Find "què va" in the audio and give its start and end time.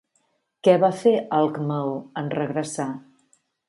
0.67-0.89